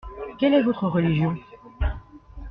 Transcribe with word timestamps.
Quelle 0.39 0.55
est 0.55 0.63
votre 0.63 0.87
religion? 0.87 1.37